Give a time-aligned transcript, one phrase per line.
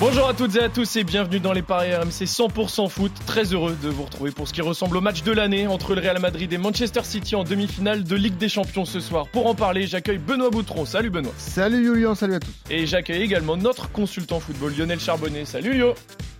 [0.00, 3.12] Bonjour à toutes et à tous et bienvenue dans les paris RMC 100% foot.
[3.26, 6.00] Très heureux de vous retrouver pour ce qui ressemble au match de l'année entre le
[6.00, 9.28] Real Madrid et Manchester City en demi-finale de Ligue des Champions ce soir.
[9.28, 10.84] Pour en parler, j'accueille Benoît Boutron.
[10.84, 11.32] Salut Benoît.
[11.38, 12.50] Salut Julien, salut à tous.
[12.70, 15.44] Et j'accueille également notre consultant football Lionel Charbonnet.
[15.44, 15.94] Salut Lio.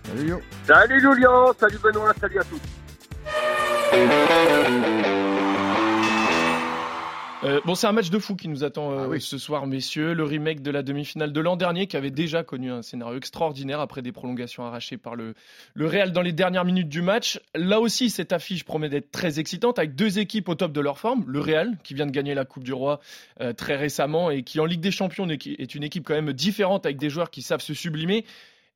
[0.05, 0.41] Salut Lio.
[0.67, 2.59] Salut Julien, salut Benoît, salut à tous.
[7.45, 9.21] Euh, bon, c'est un match de fou qui nous attend euh, Ah oui.
[9.21, 10.13] ce soir, messieurs.
[10.13, 13.79] Le remake de la demi-finale de l'an dernier, qui avait déjà connu un scénario extraordinaire
[13.79, 15.35] après des prolongations arrachées par le,
[15.75, 17.39] le Real dans les dernières minutes du match.
[17.53, 20.97] Là aussi, cette affiche promet d'être très excitante, avec deux équipes au top de leur
[20.97, 21.23] forme.
[21.27, 22.99] Le Real, qui vient de gagner la Coupe du Roi
[23.41, 26.85] euh, très récemment et qui, en Ligue des Champions, est une équipe quand même différente,
[26.87, 28.25] avec des joueurs qui savent se sublimer.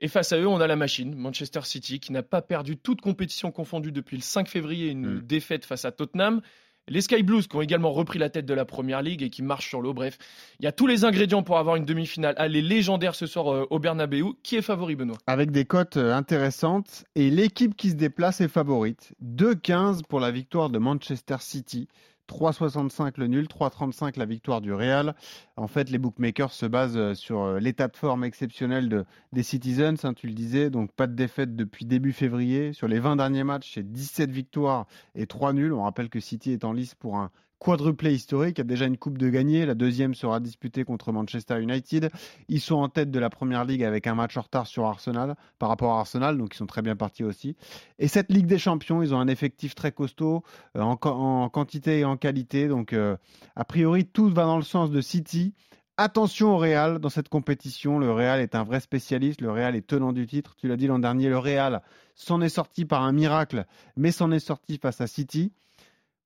[0.02, 3.02] Et face à eux, on a la machine, Manchester City, qui n'a pas perdu toute
[3.02, 5.22] compétition confondue depuis le 5 février, une Mm.
[5.26, 6.42] défaite face à Tottenham.
[6.90, 9.44] Les Sky Blues qui ont également repris la tête de la Première Ligue et qui
[9.44, 9.94] marchent sur l'eau.
[9.94, 10.18] Bref,
[10.60, 12.34] il y a tous les ingrédients pour avoir une demi-finale.
[12.38, 14.34] Allez, légendaire ce soir euh, au Bernabeu.
[14.42, 15.18] Qui est favori, Benoît?
[15.28, 19.14] Avec des cotes euh, intéressantes et l'équipe qui se déplace est favorite.
[19.24, 21.88] 2,15 pour la victoire de Manchester City.
[22.30, 25.16] 3,65 le nul, 3,35 la victoire du Real.
[25.58, 29.44] En fait, les bookmakers se basent euh, sur euh, l'état de forme exceptionnel de, des
[29.44, 32.72] Citizens, hein, tu le disais, donc pas de défaite depuis début février.
[32.72, 34.86] Sur les 20 derniers matchs, c'est 17 victoires
[35.16, 35.74] et 3 nuls.
[35.74, 39.18] On rappelle que City est en lice pour un quadruplé historique, a déjà une coupe
[39.18, 42.10] de gagner, la deuxième sera disputée contre Manchester United.
[42.48, 45.36] Ils sont en tête de la première ligue avec un match en retard sur Arsenal
[45.60, 47.56] par rapport à Arsenal, donc ils sont très bien partis aussi.
[48.00, 50.44] Et cette Ligue des Champions, ils ont un effectif très costaud
[50.78, 53.18] euh, en quantité et en qualité, donc euh,
[53.56, 55.54] a priori tout va dans le sens de City.
[56.02, 58.00] Attention au Real dans cette compétition.
[58.00, 59.42] Le Real est un vrai spécialiste.
[59.42, 60.56] Le Real est tenant du titre.
[60.56, 61.82] Tu l'as dit l'an dernier, le Real
[62.16, 63.66] s'en est sorti par un miracle,
[63.98, 65.52] mais s'en est sorti face à City.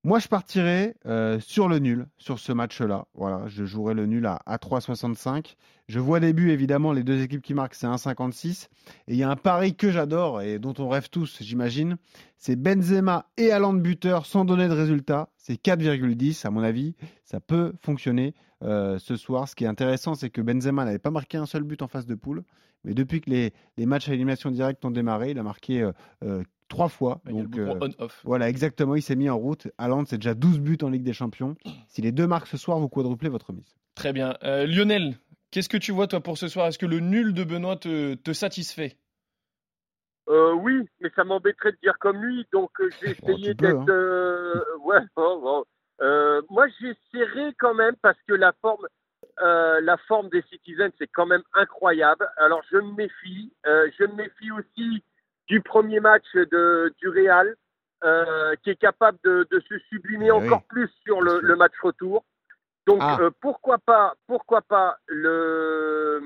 [0.06, 3.06] Moi, je partirais euh, sur le nul sur ce match-là.
[3.14, 5.54] Voilà, je jouerai le nul à, à 3,65.
[5.88, 8.68] Je vois des buts, évidemment, les deux équipes qui marquent, c'est 1,56.
[9.08, 11.96] Et il y a un pari que j'adore et dont on rêve tous, j'imagine.
[12.36, 15.30] C'est Benzema et Haaland buteur sans donner de résultat.
[15.38, 16.94] C'est 4,10 à mon avis.
[17.24, 19.48] Ça peut fonctionner euh, ce soir.
[19.48, 22.04] Ce qui est intéressant, c'est que Benzema n'avait pas marqué un seul but en phase
[22.04, 22.44] de poule.
[22.84, 25.90] Mais depuis que les, les matchs à élimination directe ont démarré, il a marqué
[26.22, 27.20] euh, trois fois.
[27.26, 28.20] Il y a le Donc, bouton euh, on-off.
[28.24, 29.68] voilà, exactement, il s'est mis en route.
[29.78, 31.56] Haaland, c'est déjà 12 buts en Ligue des Champions.
[31.88, 33.74] Si les deux marquent ce soir, vous quadruplez votre mise.
[33.94, 34.36] Très bien.
[34.42, 35.14] Euh, Lionel,
[35.50, 36.66] qu'est-ce que tu vois, toi, pour ce soir?
[36.66, 38.96] Est-ce que le nul de Benoît te, te satisfait?
[40.28, 43.76] Euh, oui, mais ça m'embêterait de dire comme lui, donc euh, j'ai essayé d'être.
[43.76, 43.86] hein.
[43.88, 45.64] euh, ouais, bon, bon.
[46.00, 48.84] Euh, moi j'essaierai quand même parce que la forme,
[49.42, 52.26] euh, la forme des Citizens c'est quand même incroyable.
[52.38, 55.04] Alors je me méfie, euh, je me méfie aussi
[55.48, 57.54] du premier match de, du Real,
[58.02, 62.24] euh, qui est capable de, de se sublimer encore oui, plus sur le, match retour.
[62.86, 63.16] Donc Ah.
[63.20, 66.20] euh, pourquoi pas, pourquoi pas le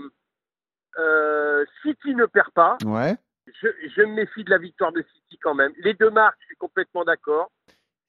[0.99, 3.17] euh, City ne perd pas Ouais.
[3.47, 5.73] je, je me méfie de la victoire de City quand même.
[5.79, 7.51] Les deux marques, je suis complètement d'accord.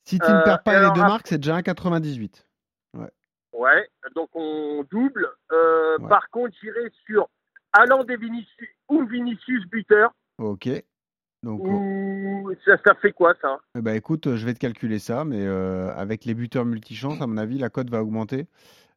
[0.05, 2.45] Si tu ne perds pas les deux marques, c'est déjà 1,98.
[3.51, 5.29] Ouais, donc on double.
[5.51, 6.07] Ouais.
[6.07, 7.27] Par contre, j'irai sur
[7.73, 10.13] Haaland et Vinicius ou Vinicius buteur.
[10.37, 10.69] Ok.
[11.43, 11.61] Donc,
[12.65, 13.59] ça, ça fait quoi ça?
[13.77, 17.27] Eh ben, écoute, je vais te calculer ça, mais euh, avec les buteurs multichances, à
[17.27, 18.47] mon avis, la cote va augmenter.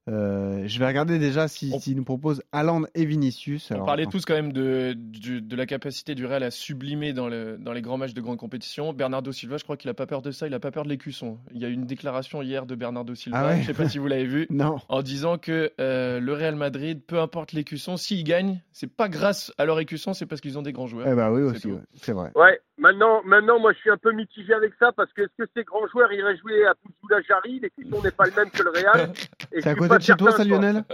[0.09, 3.71] Euh, je vais regarder déjà s'il On- si, nous propose Haaland et Vinicius.
[3.71, 7.29] On parlait tous quand même de, du- de la capacité du Real à sublimer dans,
[7.29, 8.93] le- dans les grands matchs de grande compétition.
[8.93, 10.89] Bernardo Silva, je crois qu'il n'a pas peur de ça, il n'a pas peur de
[10.89, 11.39] l'écusson.
[11.55, 13.75] Il y a eu une déclaration hier de Bernardo Silva, Ah ouais je ne sais
[13.75, 14.79] pas si vous l'avez vu, Non.
[14.89, 19.53] en disant que euh, le Real Madrid, peu importe l'écusson, s'ils gagnent, c'est pas grâce
[19.57, 21.07] à leur écusson, c'est parce qu'ils ont des grands joueurs.
[21.07, 22.33] Eh ben oui, aussi, ouais, c'est vrai.
[22.35, 25.51] Ouais, maintenant, maintenant, moi je suis un peu mitigé avec ça parce que est-ce que
[25.55, 28.71] ces grands joueurs iraient jouer à Pouzoula Les cuissons n'est pas le même que le
[28.71, 29.13] Real?
[29.53, 30.45] Et C'est à côté de chez toi, ça.
[30.45, 30.85] Lionel?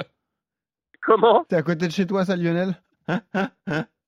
[1.03, 1.47] Comment?
[1.49, 2.75] C'est à côté de chez toi, ça, Lionel?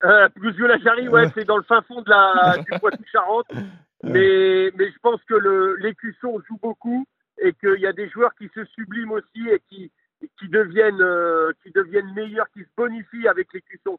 [0.03, 1.31] Euh, Pouzoula Jari, ouais, Ouais.
[1.35, 3.51] c'est dans le fin fond de la, du Poitou-Charentes.
[4.03, 5.35] Mais, mais je pense que
[5.81, 7.05] l'écusson joue beaucoup
[7.39, 9.91] et qu'il y a des joueurs qui se subliment aussi et qui,
[10.39, 13.99] qui, deviennent, euh, qui deviennent meilleurs, qui se bonifient avec l'écusson.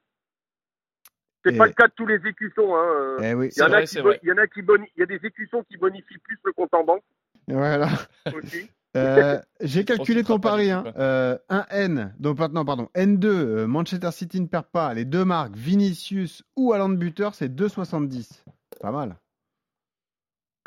[1.43, 2.75] C'est pas le cas de tous les écussons.
[2.75, 2.85] Hein.
[2.99, 3.17] euh.
[3.23, 3.49] Eh oui.
[3.55, 5.25] Il y, en a qui il y en a qui boni- il y a des
[5.25, 7.03] écussons qui bonifient plus le compte en banque
[7.47, 7.87] Voilà.
[8.35, 8.69] aussi.
[8.97, 10.69] Euh, J'ai calculé ton pari.
[10.69, 10.83] Hein.
[10.97, 14.93] Euh, un N, donc maintenant, pardon, N2, euh, Manchester City ne perd pas.
[14.93, 18.43] Les deux marques, Vinicius ou Haaland buteur, c'est 2,70.
[18.81, 19.15] Pas mal.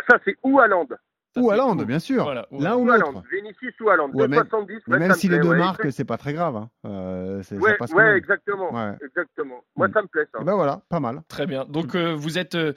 [0.09, 0.97] Ça, c'est où Haaland Ça,
[1.37, 1.85] Ou Haaland, cool.
[1.87, 2.23] bien sûr.
[2.25, 3.23] Voilà, ou L'un ou Ou l'autre.
[3.33, 4.11] Vinicius ou Haaland.
[4.13, 4.83] Ouais, même- 2,70.
[4.87, 5.59] Mais ouais, même si les deux ouais.
[5.59, 6.57] marquent, c'est pas très grave.
[6.57, 6.71] hein.
[6.87, 8.73] Euh, ça Ouais, exactement.
[8.73, 8.93] Ouais.
[9.05, 9.63] Exactement.
[9.77, 9.93] Moi, Mm.
[9.93, 10.41] ça me plaît, ça.
[10.41, 11.23] Et ben voilà, pas mal.
[11.29, 11.65] Très bien.
[11.65, 12.73] Donc euh, vous êtes, euh,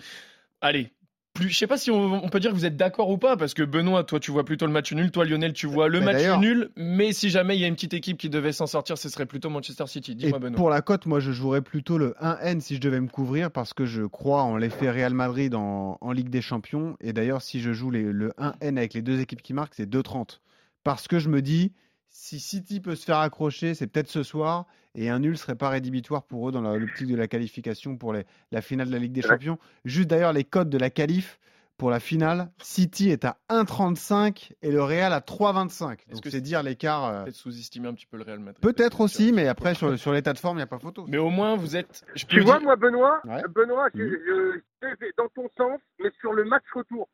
[0.61, 0.91] allez,
[1.37, 3.37] plus, je sais pas si on, on peut dire que vous êtes d'accord ou pas,
[3.37, 5.99] parce que Benoît, toi tu vois plutôt le match nul, toi Lionel tu vois le
[5.99, 8.67] Mais match nul, mais si jamais il y a une petite équipe qui devait s'en
[8.67, 10.15] sortir, ce serait plutôt Manchester City.
[10.15, 10.57] Dis-moi Benoît.
[10.57, 13.73] pour la cote, moi, je jouerais plutôt le 1N si je devais me couvrir parce
[13.73, 16.97] que je crois en l'effet Real Madrid en, en Ligue des Champions.
[17.01, 19.89] Et d'ailleurs, si je joue les- le 1N avec les deux équipes qui marquent, c'est
[19.89, 20.41] 2,30.
[20.83, 21.71] Parce que je me dis,
[22.09, 24.65] si City peut se faire accrocher, c'est peut-être ce soir.
[24.95, 28.25] Et un nul serait pas rédhibitoire pour eux dans l'optique de la qualification pour les-
[28.51, 29.21] la finale de la Ligue des.
[29.21, 29.59] Champions.
[29.85, 31.39] Juste d'ailleurs, les codes de la qualif
[31.77, 35.99] pour la finale, City est à 1,35 et le Real à 3,25.
[36.07, 37.05] Est-ce Donc que c'est dire l'écart.
[37.05, 38.59] euh, Peut-être sous-estimer un petit peu le Real Madrid?
[38.63, 39.35] Peut-être aussi, sûr.
[39.35, 41.05] mais après, sur, l'état de forme, il n'y a pas photo.
[41.07, 42.03] Mais au moins vous êtes.
[42.15, 43.43] Je peux Tu vois, dire- moi, Benoît, Ouais.
[43.53, 44.61] Benoît, je, Mhm.
[44.81, 47.07] je- dans ton sens, mais sur le match retour,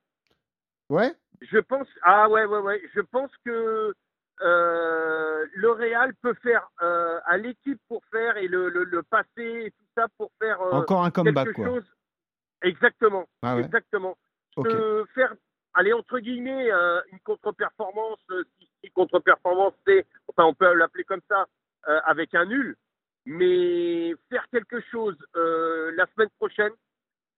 [0.89, 1.88] Ouais je pense.
[2.04, 2.81] Ah ouais, ouais, ouais.
[2.96, 3.94] Je pense que
[4.42, 9.28] euh, le Real peut faire euh, à l'équipe pour faire et le, le, le passé
[9.66, 11.66] et tout ça pour faire euh, Encore un comeback, quoi.
[11.66, 11.86] chose.
[12.62, 13.64] Exactement, Ah ouais.
[13.64, 14.18] exactement.
[14.56, 14.68] Ok.
[14.68, 15.34] Euh, faire,
[15.74, 18.20] aller entre guillemets, euh, une contre-performance,
[18.60, 21.46] si, si contre-performance c'est, enfin on peut l'appeler comme ça,
[22.06, 22.78] avec un nul,
[23.26, 26.72] mais faire quelque chose la semaine prochaine,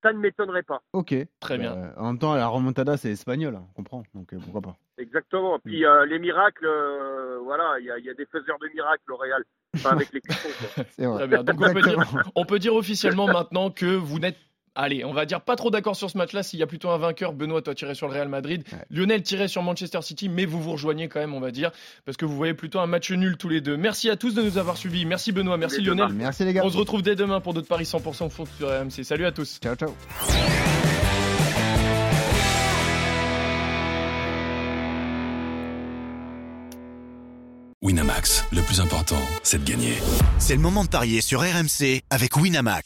[0.06, 0.84] ça ne m'étonnerait pas.
[0.94, 1.16] Ok.
[1.40, 1.74] Très bien.
[1.74, 4.04] Euh, en même temps, la remontada, c'est espagnol, hein, on comprend.
[4.13, 4.75] Donc euh, pourquoi pas.
[5.00, 5.57] Exactement.
[5.57, 8.68] Puis euh, les miracles, euh, voilà, il y a, il y a des faiseurs de
[8.74, 9.44] miracles au Real,
[9.75, 10.19] enfin, avec les
[11.07, 11.25] vrai.
[11.25, 11.44] Très bien.
[11.44, 14.38] Donc on peut, dire, on peut dire officiellement maintenant que vous n'êtes.
[14.77, 16.44] Allez, on va dire pas trop d'accord sur ce match-là.
[16.44, 18.80] S'il y a plutôt un vainqueur, Benoît, toi tiré sur le Real Madrid, Ouais.
[18.89, 21.72] Lionel tiré sur Manchester City, mais vous vous rejoignez quand même, on va dire,
[22.06, 23.77] parce que vous voyez plutôt un match nul tous les deux.
[23.77, 25.06] Merci à tous de nous avoir suivis.
[25.06, 26.10] Merci Benoît, merci Les Lionel.
[26.13, 26.62] Merci les gars.
[26.66, 29.04] On se retrouve dès demain pour d'autres paris 100% foot sur RMC.
[29.04, 29.60] Salut à tous.
[29.63, 29.94] Ciao, ciao.
[37.81, 39.94] Winamax, le plus important, c'est de gagner.
[40.39, 42.86] C'est le moment de parier sur RMC avec Winamax.